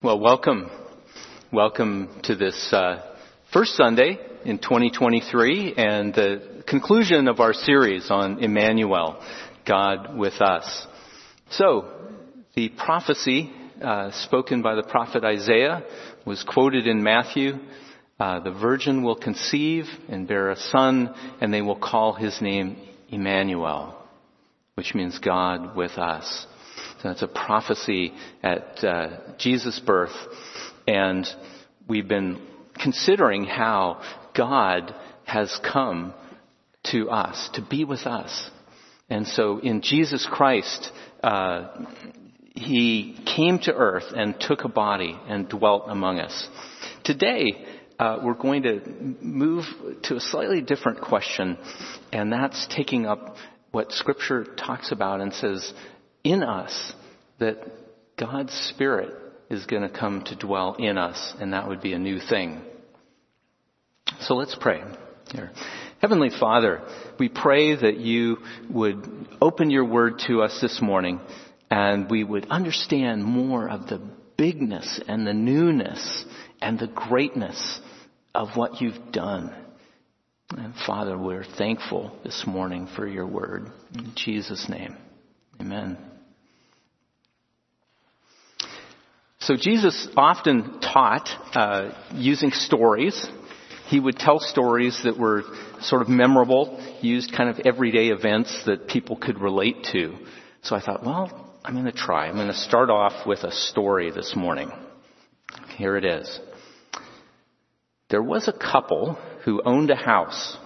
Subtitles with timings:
[0.00, 0.70] Well, welcome.
[1.52, 3.02] Welcome to this uh,
[3.52, 9.20] first Sunday in 2023 and the conclusion of our series on Emmanuel,
[9.66, 10.86] God with us.
[11.50, 11.90] So,
[12.54, 15.82] the prophecy uh, spoken by the prophet Isaiah
[16.24, 17.54] was quoted in Matthew.
[18.20, 22.76] Uh, the virgin will conceive and bear a son, and they will call his name
[23.08, 24.00] Emmanuel,
[24.76, 26.46] which means God with us.
[27.04, 28.12] It's a prophecy
[28.42, 29.08] at uh,
[29.38, 30.14] Jesus' birth.
[30.86, 31.26] And
[31.88, 32.40] we've been
[32.74, 34.02] considering how
[34.36, 36.14] God has come
[36.90, 38.50] to us, to be with us.
[39.10, 40.90] And so in Jesus Christ,
[41.22, 41.84] uh,
[42.54, 46.48] He came to earth and took a body and dwelt among us.
[47.04, 47.64] Today,
[47.98, 48.80] uh, we're going to
[49.20, 49.64] move
[50.04, 51.58] to a slightly different question,
[52.12, 53.36] and that's taking up
[53.70, 55.72] what Scripture talks about and says
[56.24, 56.92] in us
[57.38, 57.58] that
[58.16, 59.14] God's Spirit
[59.50, 62.60] is going to come to dwell in us, and that would be a new thing.
[64.20, 64.82] So let's pray
[65.32, 65.52] here.
[66.00, 66.82] Heavenly Father,
[67.18, 68.38] we pray that you
[68.70, 71.20] would open your word to us this morning
[71.70, 74.00] and we would understand more of the
[74.36, 76.24] bigness and the newness
[76.62, 77.80] and the greatness
[78.34, 79.54] of what you've done.
[80.56, 83.70] And Father, we're thankful this morning for your word.
[83.94, 84.96] In Jesus' name,
[85.60, 85.98] amen.
[89.40, 93.26] So Jesus often taught uh, using stories.
[93.86, 95.42] He would tell stories that were
[95.80, 100.14] sort of memorable, used kind of everyday events that people could relate to.
[100.62, 102.26] So I thought, well, I'm going to try.
[102.26, 104.70] I'm going to start off with a story this morning.
[105.76, 106.40] Here it is.
[108.10, 109.14] There was a couple
[109.44, 110.56] who owned a house.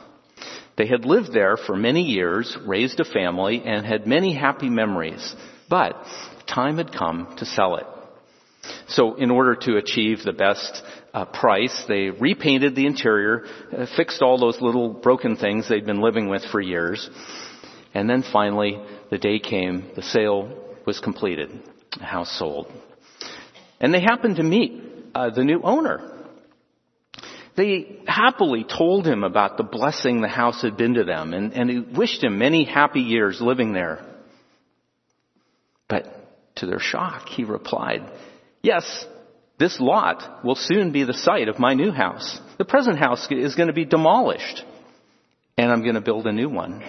[0.77, 5.35] They had lived there for many years, raised a family, and had many happy memories.
[5.69, 5.97] But
[6.47, 7.87] time had come to sell it.
[8.89, 14.23] So in order to achieve the best uh, price, they repainted the interior, uh, fixed
[14.23, 17.11] all those little broken things they'd been living with for years,
[17.95, 18.81] and then finally
[19.11, 20.51] the day came, the sale
[20.87, 21.51] was completed,
[21.99, 22.71] the house sold.
[23.81, 24.81] And they happened to meet
[25.15, 26.12] uh, the new owner.
[27.57, 31.71] They happily told him about the blessing the house had been to them and, and
[31.71, 34.05] he wished him many happy years living there.
[35.89, 36.07] But
[36.57, 38.11] to their shock, he replied,
[38.63, 39.05] Yes,
[39.59, 42.41] this lot will soon be the site of my new house.
[42.59, 44.65] The present house is going to be demolished,
[45.59, 46.83] and I'm going to build a new one.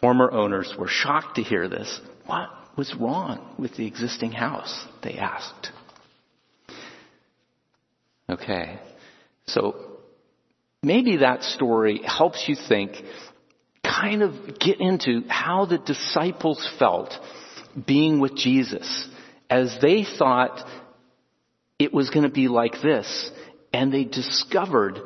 [0.00, 2.00] Former owners were shocked to hear this.
[2.26, 4.86] What was wrong with the existing house?
[5.02, 5.70] They asked.
[8.30, 8.78] Okay,
[9.46, 9.74] so
[10.82, 12.92] maybe that story helps you think,
[13.82, 17.12] kind of get into how the disciples felt
[17.86, 19.08] being with Jesus
[19.48, 20.64] as they thought
[21.78, 23.30] it was going to be like this.
[23.72, 24.98] And they discovered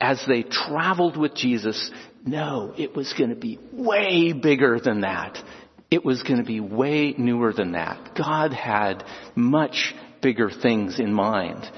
[0.00, 1.90] as they traveled with Jesus,
[2.24, 5.42] no, it was going to be way bigger than that.
[5.90, 8.14] It was going to be way newer than that.
[8.14, 9.04] God had
[9.34, 11.70] much bigger things in mind.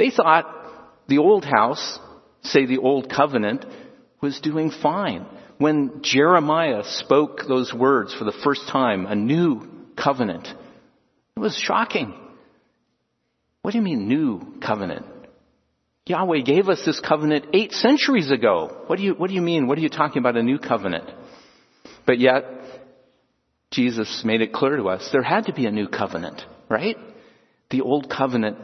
[0.00, 0.46] They thought
[1.08, 1.98] the old house,
[2.42, 3.66] say the old covenant,
[4.22, 5.26] was doing fine.
[5.58, 9.68] When Jeremiah spoke those words for the first time, a new
[10.02, 10.48] covenant,
[11.36, 12.14] it was shocking.
[13.60, 15.04] What do you mean new covenant?
[16.06, 18.84] Yahweh gave us this covenant eight centuries ago.
[18.86, 19.66] What do you, what do you mean?
[19.66, 21.10] What are you talking about a new covenant?
[22.06, 22.44] But yet,
[23.70, 26.40] Jesus made it clear to us there had to be a new covenant,
[26.70, 26.96] right?
[27.68, 28.56] The old covenant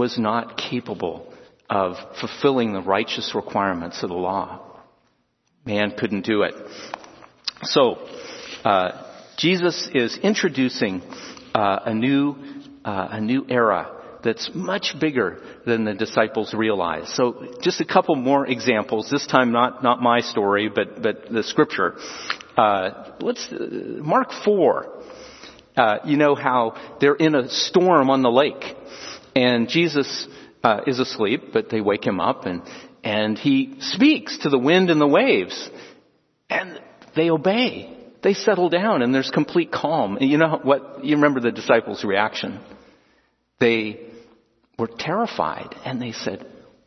[0.00, 1.16] was not capable
[1.68, 4.44] of fulfilling the righteous requirements of the law.
[5.66, 6.54] Man couldn't do it.
[7.62, 7.82] So,
[8.64, 8.88] uh,
[9.36, 11.02] Jesus is introducing
[11.54, 12.24] uh, a new
[12.82, 13.82] uh, a new era
[14.24, 15.28] that's much bigger
[15.66, 17.08] than the disciples realized.
[17.08, 17.22] So
[17.62, 19.10] just a couple more examples.
[19.10, 21.96] This time not not my story, but but the scripture.
[22.56, 23.46] Uh, let's
[24.14, 24.70] Mark four.
[25.76, 26.60] Uh, you know how
[27.00, 28.64] they're in a storm on the lake,
[29.34, 30.28] and Jesus
[30.62, 32.62] uh, is asleep, but they wake him up, and
[33.02, 35.70] and he speaks to the wind and the waves,
[36.48, 36.80] and
[37.16, 40.16] they obey they settle down and there's complete calm.
[40.16, 41.04] And you know what?
[41.04, 42.60] You remember the disciples' reaction.
[43.58, 44.00] They
[44.78, 46.46] were terrified and they said,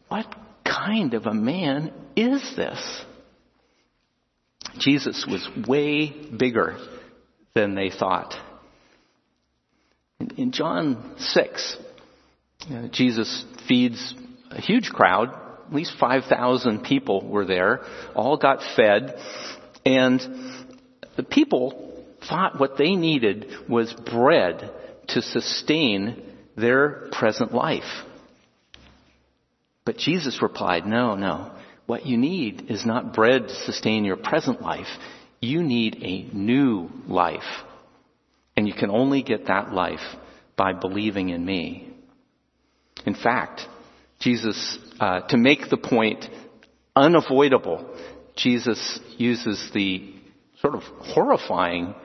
[0.10, 0.28] what
[0.64, 3.06] kind of a man is this?
[4.78, 6.78] Jesus was way bigger
[7.54, 8.34] than they thought.
[10.38, 11.78] In John 6,
[12.72, 14.14] Uh, Jesus feeds
[14.50, 15.30] a huge crowd.
[15.68, 17.82] At least 5,000 people were there.
[18.16, 19.16] All got fed.
[19.86, 20.22] And
[21.18, 24.72] the people thought what they needed was bread
[25.10, 26.24] to sustain
[26.56, 27.84] their present life.
[29.86, 31.52] But Jesus replied, no, no.
[31.86, 34.88] What you need is not bread to sustain your present life.
[35.42, 37.42] You need a new life.
[38.56, 40.00] And you can only get that life
[40.56, 41.93] by believing in me.
[43.06, 43.62] In fact,
[44.20, 46.26] Jesus, uh, to make the point
[46.96, 47.96] unavoidable,
[48.36, 50.14] Jesus uses the
[50.62, 51.96] sort of horrifying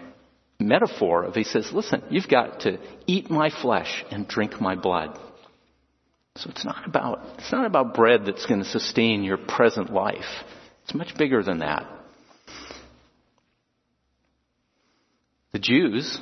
[0.61, 5.19] metaphor of he says, listen, you've got to eat my flesh and drink my blood.
[6.37, 10.25] So it's not about, it's not about bread that's going to sustain your present life.
[10.85, 11.87] It's much bigger than that.
[15.53, 16.21] The Jews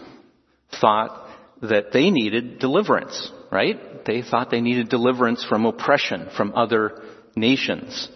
[0.81, 1.29] thought
[1.63, 4.05] that they needed deliverance, right?
[4.05, 7.03] They thought they needed deliverance from oppression from other
[7.35, 8.09] nations.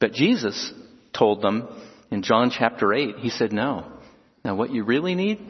[0.00, 0.72] But Jesus
[1.12, 1.68] told them
[2.10, 3.86] in John chapter 8, he said, no.
[4.44, 5.40] Now what you really need?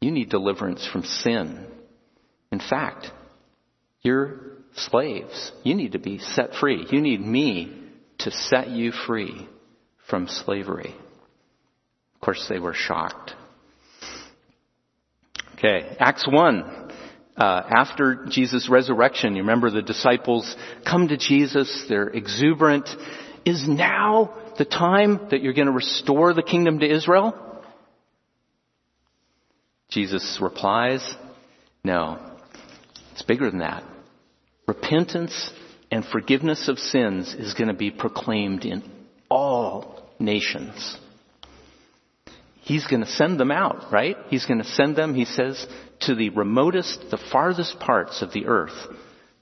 [0.00, 1.66] You need deliverance from sin.
[2.50, 3.10] In fact,
[4.02, 4.40] you're
[4.74, 5.52] slaves.
[5.64, 6.86] You need to be set free.
[6.90, 7.82] You need me
[8.18, 9.48] to set you free
[10.08, 10.94] from slavery.
[12.14, 13.34] Of course, they were shocked.
[15.54, 16.87] Okay, Acts 1.
[17.38, 22.88] Uh, after Jesus' resurrection, you remember the disciples come to Jesus, they're exuberant.
[23.44, 27.62] Is now the time that you're going to restore the kingdom to Israel?
[29.88, 31.14] Jesus replies,
[31.84, 32.18] No,
[33.12, 33.84] it's bigger than that.
[34.66, 35.52] Repentance
[35.92, 38.82] and forgiveness of sins is going to be proclaimed in
[39.30, 40.98] all nations.
[42.62, 44.16] He's going to send them out, right?
[44.28, 45.66] He's going to send them, he says,
[46.00, 48.76] to the remotest, the farthest parts of the earth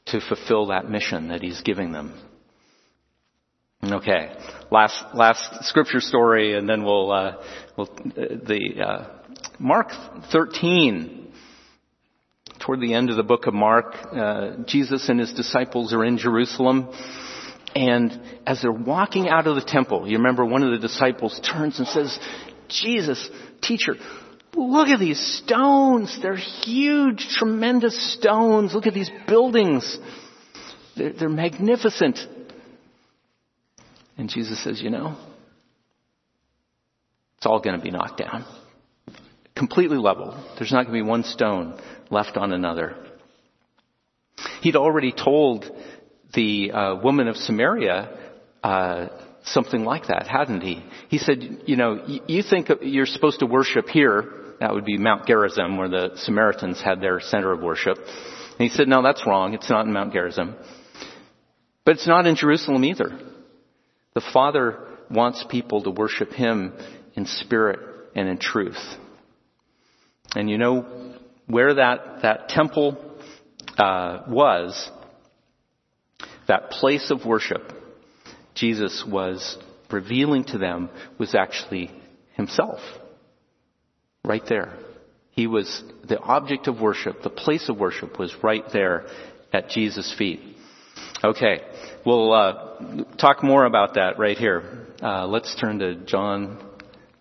[0.06, 2.14] to fulfill that mission that he's giving them.
[3.84, 4.34] Okay,
[4.70, 7.36] last last scripture story, and then we'll uh,
[7.76, 9.08] we'll uh, the uh,
[9.58, 9.88] Mark
[10.32, 11.22] 13.
[12.58, 16.18] Toward the end of the book of Mark, uh, Jesus and his disciples are in
[16.18, 16.88] Jerusalem.
[17.76, 21.78] And as they're walking out of the temple, you remember one of the disciples turns
[21.78, 22.18] and says,
[22.68, 23.28] Jesus,
[23.60, 23.96] teacher,
[24.56, 26.18] look at these stones.
[26.20, 28.74] They're huge, tremendous stones.
[28.74, 29.98] Look at these buildings.
[30.96, 32.18] They're, they're magnificent.
[34.18, 35.16] And Jesus says, you know,
[37.36, 38.44] it's all going to be knocked down
[39.56, 40.36] completely level.
[40.58, 41.80] There's not going to be one stone
[42.10, 42.94] left on another.
[44.60, 45.64] He'd already told
[46.34, 49.08] the uh, woman of Samaria uh,
[49.44, 50.84] something like that, hadn't he?
[51.08, 54.45] He said, you know, you think you're supposed to worship here.
[54.60, 57.98] That would be Mount Gerizim, where the Samaritans had their center of worship.
[57.98, 59.54] And he said, no, that's wrong.
[59.54, 60.54] It's not in Mount Gerizim.
[61.84, 63.18] But it's not in Jerusalem either.
[64.14, 64.78] The Father
[65.10, 66.72] wants people to worship Him
[67.14, 67.78] in spirit
[68.14, 68.82] and in truth.
[70.34, 71.14] And you know
[71.46, 72.96] where that, that temple
[73.78, 74.90] uh, was,
[76.48, 77.72] that place of worship,
[78.54, 79.58] Jesus was
[79.90, 80.88] revealing to them
[81.18, 81.90] was actually
[82.34, 82.80] himself.
[84.26, 84.74] Right there.
[85.30, 89.06] He was the object of worship, the place of worship was right there
[89.52, 90.40] at Jesus' feet.
[91.22, 91.60] Okay,
[92.04, 94.86] we'll uh, talk more about that right here.
[95.00, 96.58] Uh, let's turn to John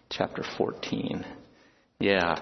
[0.09, 1.23] chapter 14.
[1.99, 2.39] Yeah.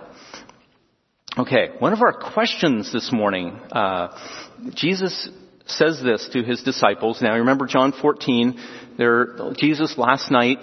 [1.38, 4.18] Okay, one of our questions this morning, uh,
[4.76, 5.30] Jesus
[5.66, 7.22] says this to his disciples.
[7.22, 8.60] Now remember John 14,
[8.98, 10.60] there, Jesus last night,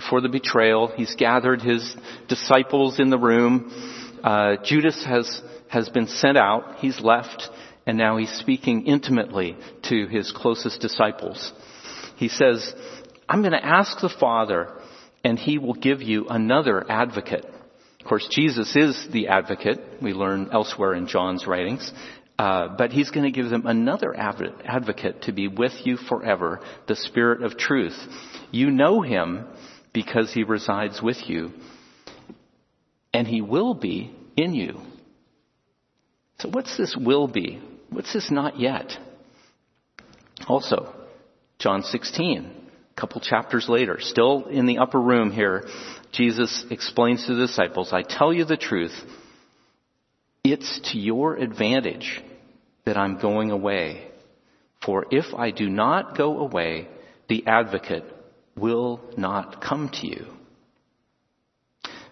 [0.00, 1.94] before the betrayal, he's gathered his
[2.28, 3.70] disciples in the room.
[4.22, 7.48] Uh, Judas has, has been sent out, he's left,
[7.86, 11.52] and now he's speaking intimately to his closest disciples.
[12.16, 12.72] He says,
[13.28, 14.68] I'm going to ask the Father,
[15.22, 17.46] and he will give you another advocate
[18.00, 19.78] of course, Jesus is the advocate.
[20.00, 21.92] We learn elsewhere in John's writings.
[22.38, 26.96] Uh, but he's going to give them another advocate to be with you forever, the
[26.96, 27.98] Spirit of truth.
[28.50, 29.44] You know him
[29.92, 31.52] because he resides with you,
[33.12, 34.80] and he will be in you.
[36.38, 37.60] So what's this will be?
[37.90, 38.96] What's this not yet?
[40.46, 40.94] Also,
[41.58, 42.50] John 16,
[42.96, 45.66] a couple chapters later, still in the upper room here,
[46.12, 48.94] Jesus explains to the disciples, I tell you the truth,
[50.42, 52.22] it's to your advantage
[52.84, 54.06] that I'm going away.
[54.84, 56.88] For if I do not go away,
[57.28, 58.04] the advocate
[58.56, 60.26] will not come to you.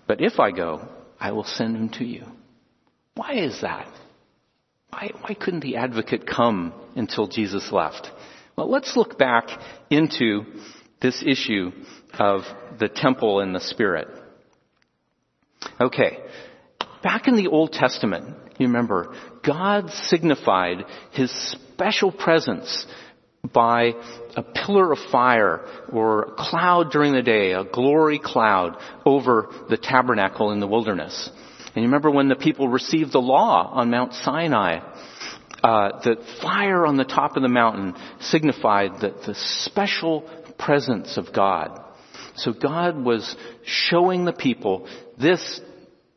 [0.07, 0.89] But if I go,
[1.21, 2.25] I will send him to you.
[3.15, 3.89] Why is that?
[4.91, 8.11] Why, why couldn't the advocate come until Jesus left?
[8.57, 9.49] Well, let's look back
[9.91, 10.45] into
[11.01, 11.73] this issue
[12.19, 12.43] of
[12.79, 14.09] the temple and the Spirit.
[15.81, 16.19] Okay.
[17.03, 19.15] Back in the Old Testament, You remember,
[19.45, 22.87] God signified His special presence
[23.53, 23.95] by
[24.37, 29.77] a pillar of fire or a cloud during the day, a glory cloud over the
[29.77, 31.31] tabernacle in the wilderness.
[31.75, 34.81] And you remember when the people received the law on Mount Sinai,
[35.63, 40.23] uh, the fire on the top of the mountain signified the, the special
[40.59, 41.81] presence of God.
[42.37, 44.89] So God was showing the people
[45.21, 45.61] this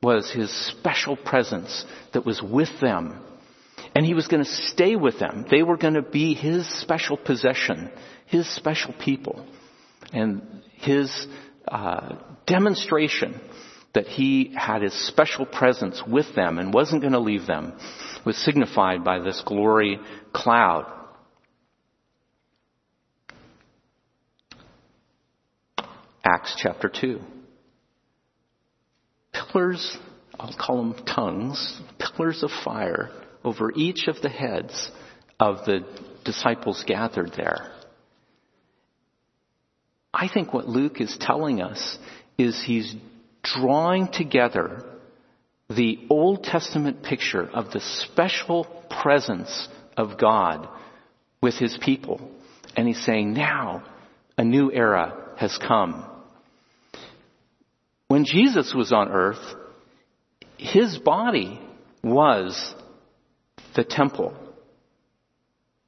[0.04, 3.20] was His special presence that was with them
[3.94, 5.46] and he was going to stay with them.
[5.50, 7.92] They were going to be his special possession,
[8.26, 9.46] his special people.
[10.14, 11.28] And his
[11.68, 13.40] uh, demonstration
[13.94, 17.74] that he had his special presence with them and wasn't going to leave them
[18.26, 20.00] was signified by this glory
[20.34, 20.86] cloud.
[26.24, 27.20] Acts chapter 2.
[29.34, 29.98] Pillars,
[30.40, 33.10] I'll call them tongues, pillars of fire
[33.44, 34.92] over each of the heads
[35.40, 35.86] of the
[36.24, 37.72] disciples gathered there.
[40.14, 41.98] I think what Luke is telling us
[42.38, 42.96] is he's
[43.44, 44.86] drawing together
[45.70, 48.66] the Old Testament picture of the special
[49.02, 50.68] presence of God
[51.42, 52.30] with his people.
[52.76, 53.84] And he's saying, now
[54.38, 56.06] a new era has come.
[58.08, 59.56] When Jesus was on earth,
[60.58, 61.60] his body
[62.04, 62.76] was
[63.76, 64.34] the temple.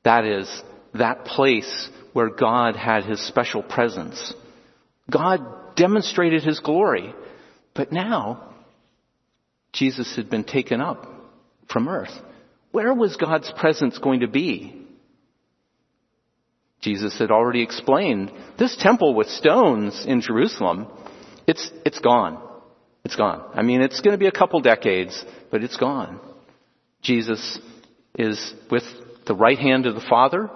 [0.04, 0.64] That is,
[0.94, 4.34] that place where God had his special presence.
[5.10, 7.14] God demonstrated his glory,
[7.74, 8.54] but now
[9.72, 11.08] Jesus had been taken up
[11.72, 12.14] from earth.
[12.72, 14.80] Where was God's presence going to be?
[16.82, 20.88] Jesus had already explained this temple with stones in Jerusalem,
[21.48, 22.42] it's, it's gone.
[23.06, 23.50] It's gone.
[23.54, 26.20] I mean, it's going to be a couple decades, but it's gone.
[27.02, 27.60] Jesus
[28.18, 28.84] is with
[29.26, 30.50] the right hand of the Father.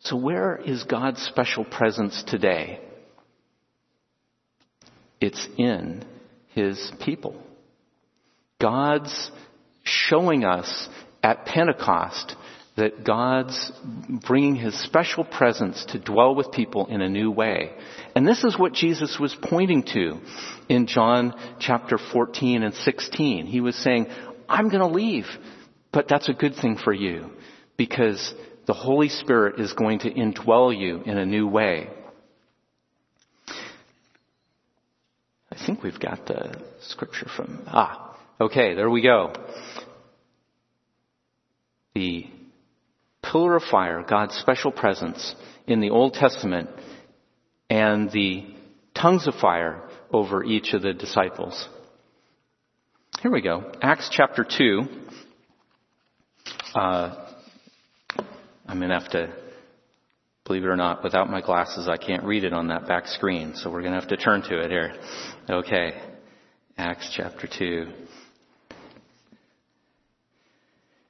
[0.00, 2.80] So where is God's special presence today?
[5.20, 6.04] It's in
[6.50, 7.40] His people.
[8.60, 9.30] God's
[9.82, 10.88] showing us
[11.22, 12.36] at Pentecost
[12.76, 13.72] that God's
[14.26, 17.72] bringing His special presence to dwell with people in a new way.
[18.14, 20.20] And this is what Jesus was pointing to
[20.68, 23.46] in John chapter 14 and 16.
[23.46, 24.06] He was saying,
[24.48, 25.26] I'm going to leave.
[25.92, 27.30] But that's a good thing for you
[27.76, 28.34] because
[28.66, 31.88] the Holy Spirit is going to indwell you in a new way.
[35.50, 39.32] I think we've got the scripture from, ah, okay, there we go.
[41.94, 42.26] The
[43.22, 45.34] pillar of fire, God's special presence
[45.66, 46.68] in the Old Testament,
[47.70, 48.46] and the
[48.94, 51.68] tongues of fire over each of the disciples.
[53.20, 53.72] Here we go.
[53.82, 55.07] Acts chapter 2.
[56.78, 57.12] Uh,
[58.68, 59.34] I'm going to have to,
[60.44, 63.56] believe it or not, without my glasses, I can't read it on that back screen.
[63.56, 64.94] So we're going to have to turn to it here.
[65.50, 66.00] Okay.
[66.76, 67.88] Acts chapter 2.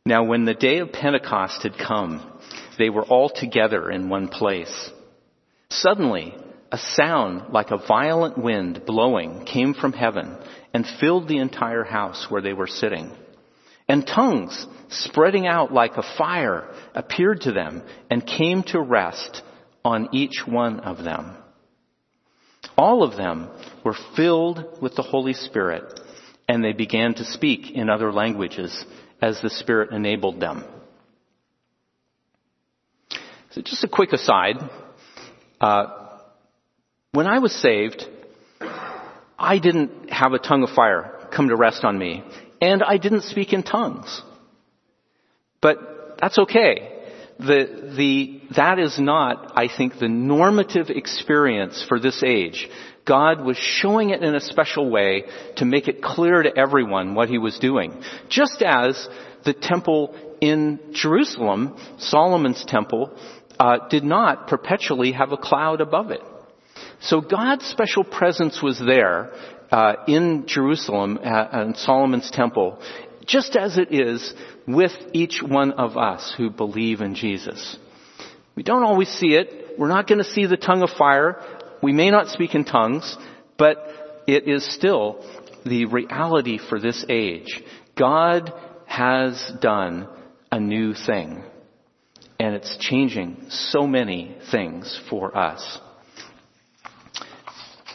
[0.07, 2.41] Now when the day of Pentecost had come,
[2.79, 4.91] they were all together in one place.
[5.69, 6.35] Suddenly,
[6.73, 10.35] a sound like a violent wind blowing came from heaven
[10.73, 13.13] and filled the entire house where they were sitting.
[13.88, 19.42] And tongues spreading out like a fire appeared to them and came to rest
[19.85, 21.37] on each one of them.
[22.76, 23.49] All of them
[23.85, 26.00] were filled with the Holy Spirit
[26.49, 28.85] and they began to speak in other languages
[29.21, 30.64] as the Spirit enabled them.
[33.50, 34.57] So just a quick aside.
[35.61, 35.87] Uh,
[37.12, 38.07] when I was saved,
[39.38, 42.25] I didn't have a tongue of fire come to rest on me
[42.61, 44.23] and I didn't speak in tongues.
[45.61, 46.95] But that's okay.
[47.38, 52.69] The, the, that is not, I think, the normative experience for this age.
[53.07, 55.25] God was showing it in a special way
[55.57, 58.03] to make it clear to everyone what he was doing.
[58.29, 59.09] Just as
[59.45, 63.17] the temple in Jerusalem, Solomon's temple,
[63.59, 66.21] uh, did not perpetually have a cloud above it.
[67.00, 69.33] So God's special presence was there,
[69.71, 72.81] uh, in Jerusalem at, in Solomon's temple,
[73.27, 74.33] just as it is
[74.67, 77.77] with each one of us who believe in Jesus.
[78.55, 79.79] We don't always see it.
[79.79, 81.41] We're not going to see the tongue of fire.
[81.83, 83.17] We may not speak in tongues,
[83.57, 83.77] but
[84.27, 85.25] it is still
[85.65, 87.63] the reality for this age.
[87.97, 88.53] God
[88.87, 90.09] has done
[90.51, 91.45] a new thing.
[92.41, 95.81] And it's changing so many things for us.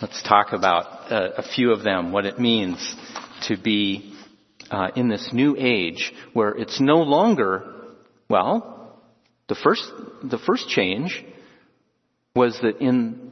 [0.04, 2.94] Let's talk about uh, a few of them, what it means
[3.48, 4.14] to be
[4.70, 7.74] uh, in this new age where it's no longer,
[8.28, 9.00] well,
[9.48, 9.90] the first,
[10.22, 11.24] the first change
[12.36, 13.32] was that in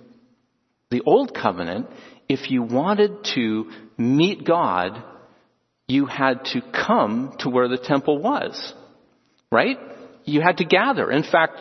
[0.92, 1.88] the old covenant,
[2.30, 5.04] if you wanted to meet God,
[5.90, 8.74] you had to come to where the temple was.
[9.52, 9.78] Right?
[10.24, 11.10] You had to gather.
[11.12, 11.60] In fact,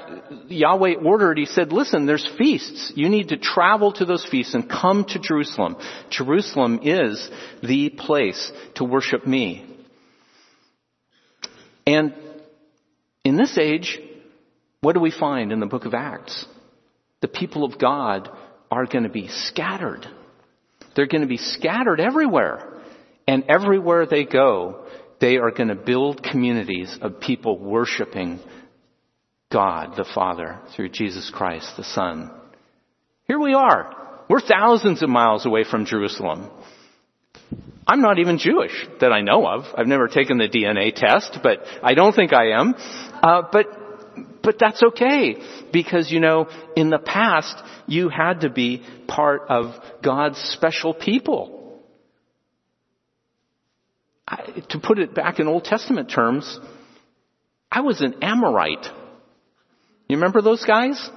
[0.48, 2.92] Yahweh ordered, He said, listen, there's feasts.
[2.94, 5.76] You need to travel to those feasts and come to Jerusalem.
[6.10, 7.30] Jerusalem is
[7.62, 9.66] the place to worship me.
[11.86, 12.14] And
[13.24, 13.98] in this age,
[14.80, 16.44] what do we find in the book of Acts?
[17.20, 18.30] The people of God
[18.70, 20.06] are going to be scattered.
[20.94, 22.66] They're going to be scattered everywhere.
[23.26, 24.86] And everywhere they go,
[25.20, 28.40] they are going to build communities of people worshiping
[29.52, 32.30] God the Father through Jesus Christ the Son.
[33.26, 33.96] Here we are.
[34.28, 36.50] We're thousands of miles away from Jerusalem.
[37.86, 39.64] I'm not even Jewish that I know of.
[39.76, 42.74] I've never taken the DNA test, but I don't think I am.
[43.22, 43.66] Uh, but
[44.42, 45.36] but that's okay
[45.72, 51.59] because you know in the past you had to be part of God's special people.
[54.30, 56.58] I, to put it back in Old Testament terms,
[57.70, 58.86] I was an Amorite.
[60.08, 61.10] You remember those guys?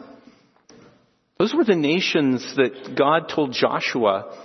[1.37, 4.37] Those were the nations that God told Joshua,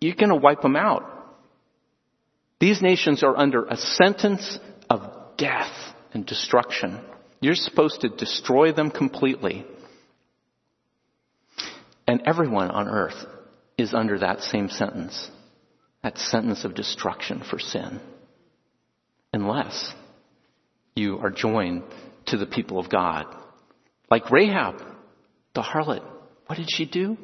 [0.00, 1.02] you're going to wipe them out.
[2.60, 4.58] These nations are under a sentence
[4.88, 5.02] of
[5.36, 5.72] death
[6.12, 7.00] and destruction.
[7.40, 9.64] You're supposed to destroy them completely.
[12.06, 13.26] And everyone on earth
[13.76, 15.30] is under that same sentence.
[16.02, 18.00] That sentence of destruction for sin.
[19.32, 19.92] Unless
[20.94, 21.82] you are joined
[22.26, 23.26] to the people of God.
[24.10, 24.82] Like Rahab,
[25.54, 26.02] the harlot.
[26.46, 27.16] What did she do?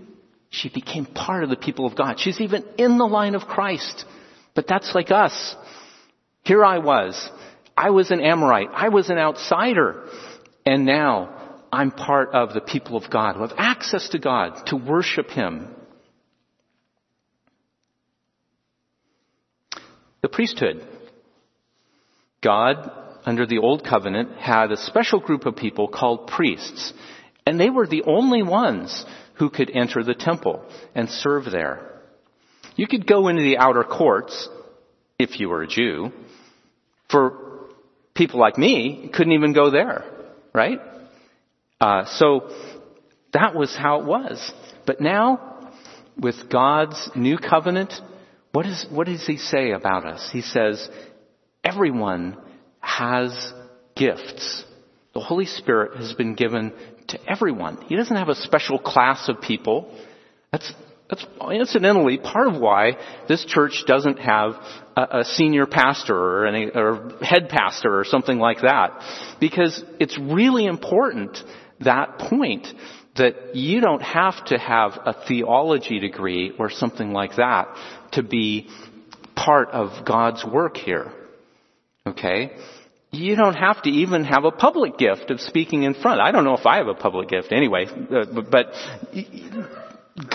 [0.51, 2.21] She became part of the people of God.
[2.21, 4.05] She's even in the line of Christ.
[4.55, 5.57] But that's like us.
[6.45, 7.31] Here I was.
[7.77, 8.69] I was an Amorite.
[8.73, 10.09] I was an outsider.
[10.65, 14.77] And now I'm part of the people of God who have access to God to
[14.77, 15.75] worship Him.
[20.25, 20.83] The priesthood.
[22.41, 22.91] God,
[23.27, 26.95] under the Old Covenant, had a special group of people called priests.
[27.45, 32.01] And they were the only ones who could enter the temple and serve there.
[32.75, 34.49] You could go into the outer courts
[35.19, 36.11] if you were a Jew.
[37.11, 37.69] For
[38.15, 40.07] people like me, couldn't even go there,
[40.55, 40.79] right?
[41.79, 42.51] Uh, so
[43.35, 44.53] that was how it was.
[44.87, 45.71] But now,
[46.19, 47.93] with God's new covenant,
[48.55, 50.31] what, is, what does He say about us?
[50.33, 50.89] He says,
[51.65, 52.37] everyone
[52.79, 53.53] has
[53.97, 54.65] gifts.
[55.13, 56.73] The Holy Spirit has been given
[57.09, 57.79] to everyone.
[57.89, 59.93] He doesn't have a special class of people.
[60.53, 60.73] That's,
[61.11, 62.93] that's incidentally part of why
[63.27, 64.53] this church doesn't have
[64.97, 69.37] a, a senior pastor or, any, or head pastor or something like that.
[69.41, 71.37] Because it's really important,
[71.81, 72.69] that point,
[73.17, 77.69] that you don't have to have a theology degree or something like that
[78.13, 78.69] to be
[79.37, 81.13] part of God's work here.
[82.07, 82.57] Okay?
[83.13, 86.21] You don't have to even have a public gift of speaking in front.
[86.21, 88.75] I don't know if I have a public gift anyway, uh, but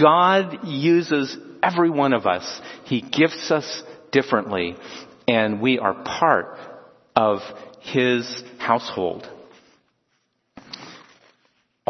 [0.02, 2.62] God uses every one of us.
[2.86, 4.78] He gifts us differently,
[5.28, 6.58] and we are part
[7.16, 7.40] of
[7.82, 9.30] His household.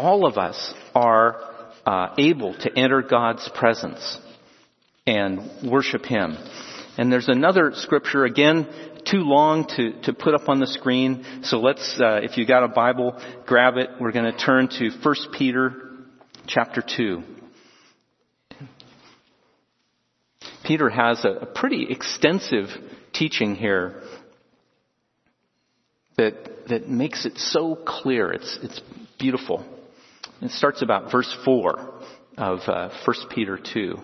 [0.00, 1.36] All of us are
[1.84, 4.18] uh, able to enter God's presence
[5.06, 6.38] and worship Him.
[6.96, 8.66] And there's another scripture, again,
[9.04, 11.26] too long to, to put up on the screen.
[11.42, 13.90] So let's, uh, if you got a Bible, grab it.
[14.00, 15.74] We're going to turn to 1 Peter
[16.46, 17.22] chapter 2.
[20.64, 22.68] Peter has a, a pretty extensive
[23.12, 24.02] teaching here
[26.16, 28.32] that, that makes it so clear.
[28.32, 28.80] It's, it's
[29.18, 29.62] beautiful.
[30.42, 32.00] It starts about verse 4
[32.38, 33.98] of uh, 1 Peter 2.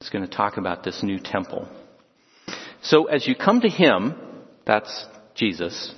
[0.00, 1.66] It's going to talk about this new temple.
[2.82, 4.14] So as you come to Him,
[4.64, 5.92] that's Jesus,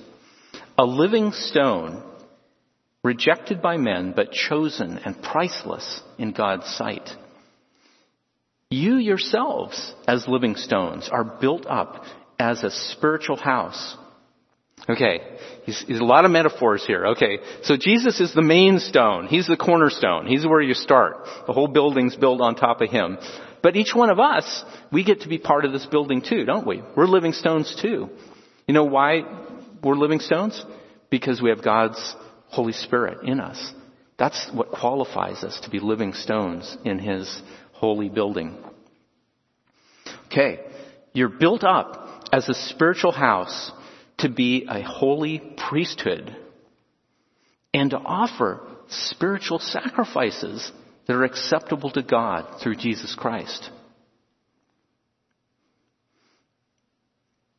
[0.79, 2.03] a living stone,
[3.03, 7.07] rejected by men, but chosen and priceless in God's sight.
[8.71, 12.05] You yourselves, as living stones, are built up
[12.39, 13.95] as a spiritual house.
[14.87, 15.21] Okay,
[15.63, 17.07] he's, he's a lot of metaphors here.
[17.07, 19.27] Okay, so Jesus is the main stone.
[19.27, 20.25] He's the cornerstone.
[20.25, 21.27] He's where you start.
[21.45, 23.17] The whole building's built on top of him.
[23.61, 26.65] But each one of us, we get to be part of this building too, don't
[26.65, 26.81] we?
[26.95, 28.09] We're living stones too.
[28.67, 29.23] You know why
[29.83, 30.63] we're living stones?
[31.09, 32.15] Because we have God's
[32.47, 33.73] Holy Spirit in us.
[34.17, 37.41] That's what qualifies us to be living stones in His
[37.73, 38.57] holy building.
[40.27, 40.59] Okay,
[41.13, 43.71] you're built up as a spiritual house
[44.19, 46.35] to be a holy priesthood
[47.73, 50.71] and to offer spiritual sacrifices
[51.07, 53.69] that are acceptable to God through Jesus Christ.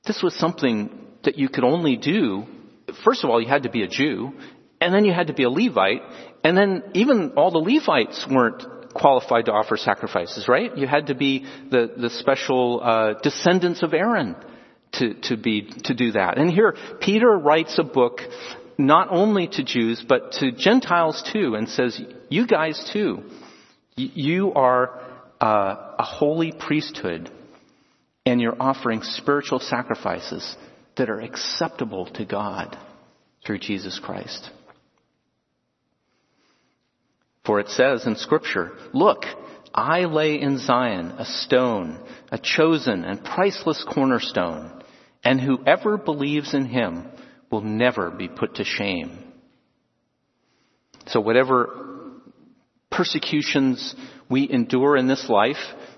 [0.07, 0.91] This was something
[1.25, 2.45] that you could only do.
[3.05, 4.33] First of all, you had to be a Jew,
[4.81, 6.03] and then you had to be a Levite,
[6.43, 10.77] and then even all the Levites weren't qualified to offer sacrifices, right?
[10.77, 14.35] You had to be the, the special uh, descendants of Aaron
[14.93, 16.39] to, to be to do that.
[16.39, 18.21] And here Peter writes a book
[18.79, 23.23] not only to Jews but to Gentiles too, and says, "You guys too,
[23.97, 25.01] you are
[25.41, 27.31] uh, a holy priesthood,
[28.27, 30.57] and you're offering spiritual sacrifices
[30.97, 32.77] that are acceptable to God
[33.45, 34.51] through Jesus Christ."
[37.45, 39.25] For it says in Scripture, "Look."
[39.75, 44.83] I lay in Zion a stone, a chosen and priceless cornerstone,
[45.23, 47.09] and whoever believes in him
[47.51, 49.33] will never be put to shame.
[51.07, 52.21] So whatever
[52.91, 53.95] persecutions
[54.29, 55.57] we endure in this life,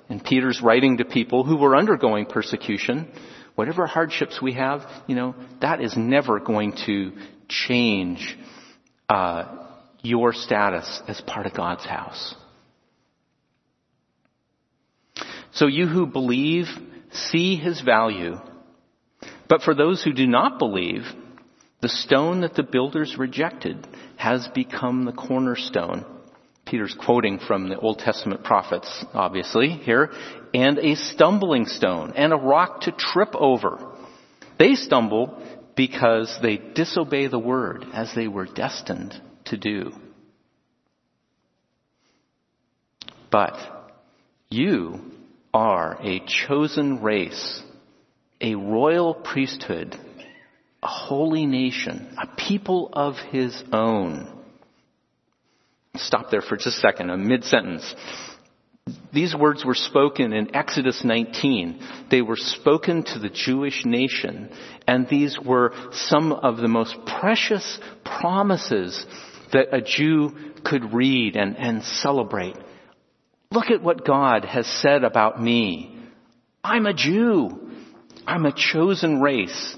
[0.08, 3.08] and Peter's writing to people who were undergoing persecution,
[3.54, 7.12] whatever hardships we have, you know, that is never going to
[7.48, 8.38] change
[9.08, 9.66] uh,
[10.02, 12.34] your status as part of God's house.
[15.52, 16.66] So you who believe,
[17.12, 18.38] see his value
[19.52, 21.02] but for those who do not believe,
[21.82, 23.86] the stone that the builders rejected
[24.16, 26.06] has become the cornerstone.
[26.64, 30.10] Peter's quoting from the Old Testament prophets, obviously, here,
[30.54, 33.94] and a stumbling stone and a rock to trip over.
[34.58, 35.38] They stumble
[35.76, 39.92] because they disobey the word as they were destined to do.
[43.30, 43.58] But
[44.48, 45.11] you
[45.52, 47.62] are a chosen race
[48.42, 49.96] a royal priesthood,
[50.82, 54.28] a holy nation, a people of his own.
[55.94, 57.94] Stop there for just a second, a mid sentence.
[59.12, 62.06] These words were spoken in Exodus 19.
[62.10, 64.50] They were spoken to the Jewish nation,
[64.88, 69.06] and these were some of the most precious promises
[69.52, 70.34] that a Jew
[70.64, 72.56] could read and, and celebrate.
[73.52, 75.94] Look at what God has said about me.
[76.64, 77.70] I'm a Jew.
[78.26, 79.76] I'm a chosen race.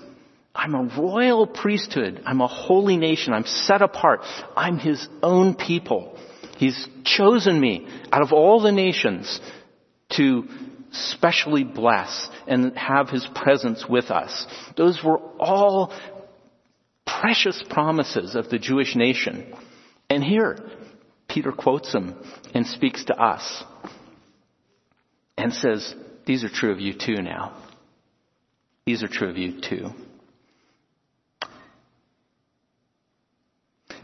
[0.54, 2.22] I'm a royal priesthood.
[2.24, 3.32] I'm a holy nation.
[3.32, 4.20] I'm set apart.
[4.56, 6.16] I'm His own people.
[6.56, 9.40] He's chosen me out of all the nations
[10.10, 10.44] to
[10.92, 14.46] specially bless and have His presence with us.
[14.76, 15.92] Those were all
[17.04, 19.52] precious promises of the Jewish nation.
[20.08, 20.58] And here,
[21.35, 22.14] Peter quotes him
[22.55, 23.64] and speaks to us
[25.37, 25.92] and says,
[26.27, 27.61] these are true of you too now.
[28.87, 29.88] These are true of you too.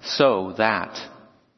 [0.03, 0.99] So that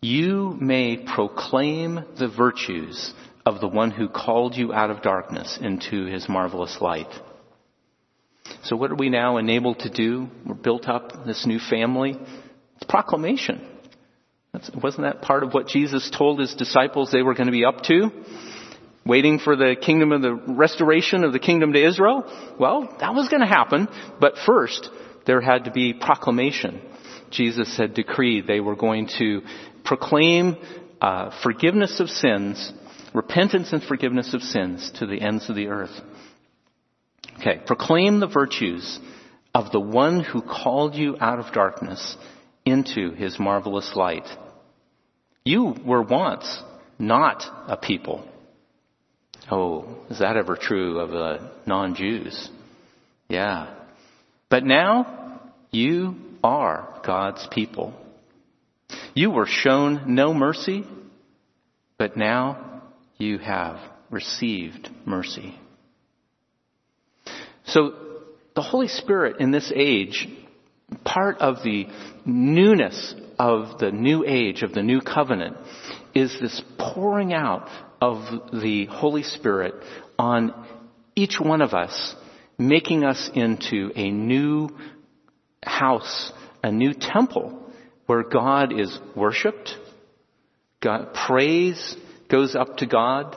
[0.02, 3.14] you may proclaim the virtues
[3.46, 7.10] of the one who called you out of darkness into his marvelous light.
[8.64, 10.28] So what are we now enabled to do?
[10.44, 12.18] We're built up this new family.
[12.76, 13.71] It's proclamation.
[14.82, 17.82] Wasn't that part of what Jesus told his disciples they were going to be up
[17.84, 18.10] to?
[19.04, 22.24] waiting for the kingdom of the restoration of the kingdom to Israel?
[22.58, 23.88] Well, that was going to happen,
[24.20, 24.90] but first
[25.26, 26.80] there had to be proclamation.
[27.30, 29.42] Jesus had decreed they were going to
[29.84, 30.56] proclaim
[31.00, 32.72] uh, forgiveness of sins,
[33.14, 35.98] repentance and forgiveness of sins to the ends of the earth.
[37.40, 39.00] Okay, proclaim the virtues
[39.54, 42.16] of the one who called you out of darkness
[42.64, 44.28] into his marvelous light.
[45.44, 46.62] You were once
[46.98, 48.24] not a people
[49.50, 52.50] Oh, is that ever true of uh, non-Jews?
[53.28, 53.74] Yeah.
[54.48, 57.94] But now you are God's people.
[59.14, 60.84] You were shown no mercy,
[61.98, 62.82] but now
[63.18, 63.78] you have
[64.10, 65.58] received mercy.
[67.64, 67.94] So
[68.54, 70.28] the Holy Spirit in this age,
[71.04, 71.86] part of the
[72.24, 75.56] newness of the new age, of the new covenant,
[76.14, 77.68] is this pouring out
[78.00, 79.74] of the Holy Spirit
[80.18, 80.66] on
[81.14, 82.14] each one of us,
[82.58, 84.68] making us into a new
[85.64, 87.58] house, a new temple
[88.06, 89.76] where God is worshiped,
[90.80, 91.96] God, praise
[92.28, 93.36] goes up to God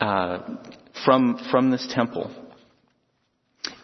[0.00, 0.56] uh,
[1.04, 2.30] from from this temple,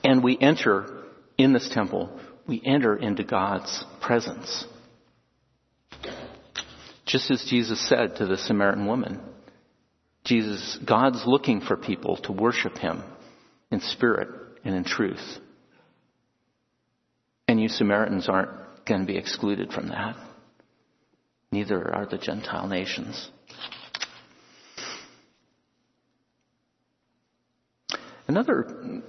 [0.05, 1.03] and we enter
[1.37, 2.19] in this temple.
[2.47, 4.67] We enter into God's presence,
[7.07, 9.21] just as Jesus said to the Samaritan woman.
[10.25, 13.03] Jesus, God's looking for people to worship Him
[13.71, 14.29] in spirit
[14.65, 15.39] and in truth.
[17.49, 18.51] And you Samaritans aren't
[18.87, 20.17] going to be excluded from that.
[21.51, 23.31] Neither are the Gentile nations.
[28.27, 29.03] Another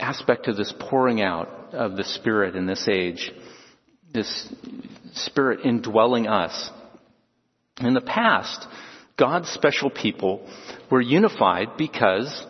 [0.00, 3.32] aspect of this pouring out of the Spirit in this age,
[4.12, 4.52] this
[5.12, 6.70] Spirit indwelling us.
[7.80, 8.66] In the past,
[9.16, 10.46] God's special people
[10.90, 12.44] were unified because,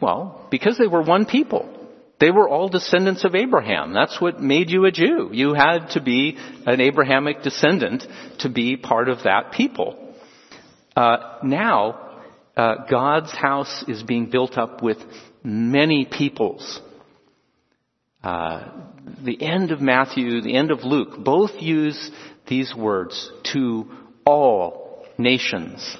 [0.00, 1.74] well, because they were one people.
[2.20, 3.92] They were all descendants of Abraham.
[3.92, 5.30] That's what made you a Jew.
[5.32, 8.04] You had to be an Abrahamic descendant
[8.40, 10.14] to be part of that people.
[10.96, 12.08] Uh, now,
[12.56, 14.98] uh, God's house is being built up with
[15.42, 16.80] many peoples.
[18.22, 18.68] Uh,
[19.24, 22.10] the end of Matthew, the end of Luke, both use
[22.46, 23.90] these words to
[24.24, 25.96] all nations,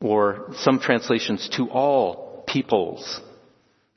[0.00, 3.20] or some translations to all peoples.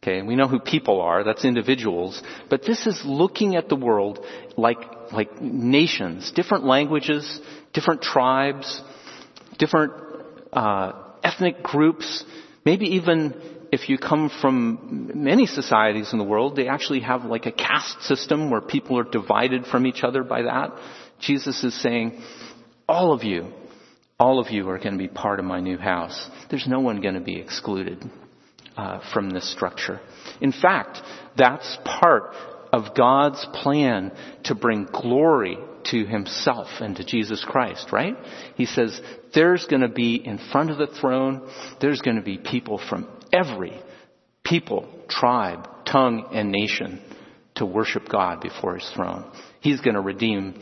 [0.04, 4.26] Okay, we know who people are, that's individuals, but this is looking at the world
[4.58, 4.80] like,
[5.12, 7.40] like nations, different languages,
[7.72, 8.82] different tribes,
[9.60, 9.94] different
[10.52, 10.94] uh,
[11.24, 12.26] ethnic groups,
[12.66, 13.36] maybe even
[13.72, 18.02] if you come from many societies in the world, they actually have like a caste
[18.04, 20.72] system where people are divided from each other by that.
[21.20, 22.22] Jesus is saying,
[22.88, 23.54] all of you,
[24.20, 26.30] all of you are going to be part of my new house.
[26.50, 28.04] There's no one going to be excluded
[28.76, 30.02] uh, from this structure.
[30.42, 31.00] In fact,
[31.38, 32.34] that's part
[32.74, 34.12] of God's plan
[34.46, 35.58] to bring glory
[35.92, 38.16] to himself and to Jesus Christ, right?
[38.56, 39.00] He says,
[39.34, 41.50] there's going to be in front of the throne,
[41.80, 43.80] there's going to be people from every
[44.44, 47.02] people, tribe, tongue, and nation
[47.56, 49.32] to worship God before his throne.
[49.60, 50.62] He's going to redeem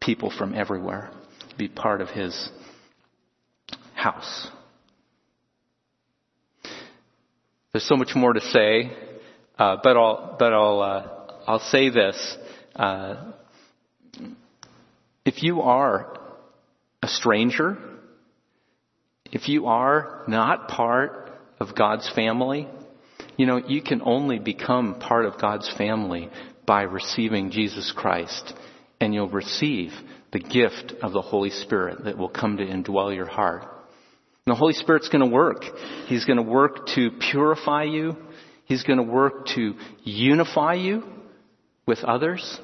[0.00, 1.10] people from everywhere
[1.50, 2.50] to be part of his
[3.94, 4.48] house.
[7.72, 8.92] There's so much more to say,
[9.58, 11.08] uh, but I'll but I'll uh,
[11.46, 12.38] I'll say this:
[12.74, 13.32] uh,
[15.26, 16.16] if you are
[17.02, 17.76] a stranger,
[19.32, 22.68] if you are not part of God's family,
[23.36, 26.30] you know, you can only become part of God's family
[26.64, 28.54] by receiving Jesus Christ.
[29.00, 29.92] And you'll receive
[30.32, 33.62] the gift of the Holy Spirit that will come to indwell your heart.
[33.62, 35.64] And the Holy Spirit's going to work.
[36.06, 38.16] He's going to work to purify you.
[38.64, 41.02] He's going to work to unify you
[41.84, 42.60] with others.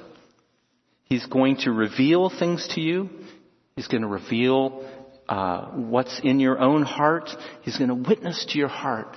[1.12, 3.11] He's going to reveal things to you.
[3.77, 4.83] He's going to reveal
[5.29, 7.29] uh, what's in your own heart.
[7.61, 9.14] He's going to witness to your heart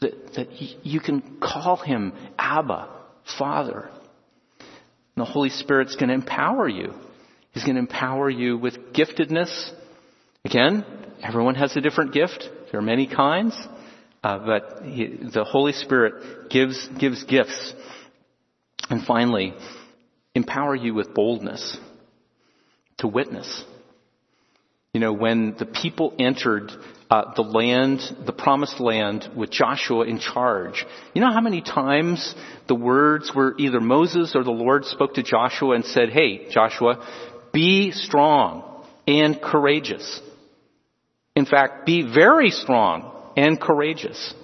[0.00, 0.48] that, that
[0.84, 2.88] you can call him Abba,
[3.38, 3.88] Father.
[4.58, 6.92] And the Holy Spirit's going to empower you.
[7.52, 9.70] He's going to empower you with giftedness.
[10.44, 10.84] Again,
[11.22, 12.42] everyone has a different gift.
[12.72, 13.56] There are many kinds.
[14.24, 17.72] Uh, but he, the Holy Spirit gives, gives gifts.
[18.90, 19.54] And finally,
[20.36, 21.78] empower you with boldness
[22.98, 23.64] to witness.
[24.92, 26.70] You know, when the people entered
[27.10, 32.34] uh, the land, the promised land with Joshua in charge, you know how many times
[32.68, 37.06] the words were either Moses or the Lord spoke to Joshua and said, hey, Joshua,
[37.52, 40.20] be strong and courageous.
[41.34, 44.34] In fact, be very strong and courageous.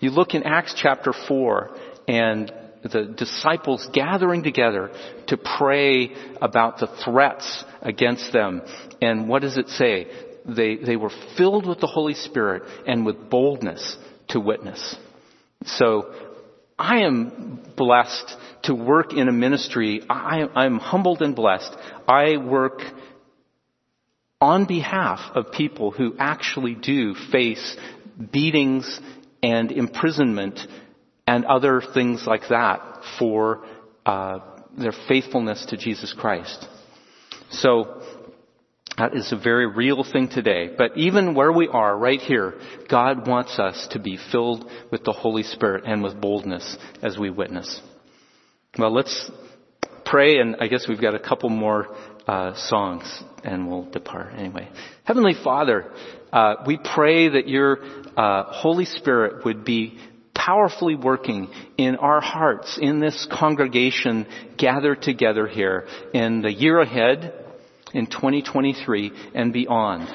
[0.00, 4.90] You look in Acts chapter 4 and the disciples gathering together
[5.28, 8.62] to pray about the threats against them.
[9.00, 10.08] And what does it say?
[10.44, 13.96] They, they were filled with the Holy Spirit and with boldness
[14.28, 14.96] to witness.
[15.64, 16.14] So
[16.78, 20.02] I am blessed to work in a ministry.
[20.08, 21.74] I, I'm humbled and blessed.
[22.06, 22.82] I work
[24.40, 27.76] on behalf of people who actually do face
[28.32, 29.00] beatings
[29.42, 30.60] and imprisonment
[31.26, 33.64] and other things like that for
[34.06, 34.38] uh,
[34.76, 36.66] their faithfulness to Jesus Christ.
[37.50, 38.02] So
[38.98, 40.74] that is a very real thing today.
[40.76, 42.54] But even where we are, right here,
[42.88, 47.30] God wants us to be filled with the Holy Spirit and with boldness as we
[47.30, 47.80] witness.
[48.76, 49.30] Well, let's
[50.04, 51.94] pray, and I guess we've got a couple more
[52.26, 54.68] uh, songs, and we'll depart anyway.
[55.04, 55.90] Heavenly Father,
[56.32, 57.78] uh, we pray that your
[58.16, 59.98] uh, Holy Spirit would be
[60.38, 67.34] powerfully working in our hearts, in this congregation gathered together here in the year ahead,
[67.92, 70.08] in 2023 and beyond.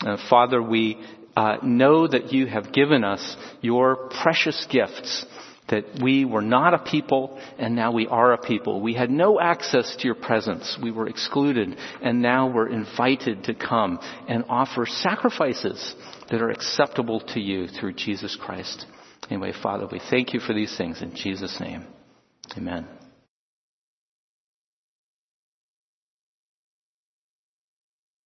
[0.00, 0.98] Uh, Father, we
[1.36, 5.26] uh, know that you have given us your precious gifts
[5.68, 8.80] that we were not a people and now we are a people.
[8.80, 10.78] We had no access to your presence.
[10.80, 15.94] We were excluded and now we're invited to come and offer sacrifices
[16.30, 18.86] that are acceptable to you through Jesus Christ.
[19.30, 21.86] Anyway, Father, we thank you for these things in Jesus' name.
[22.56, 22.86] Amen.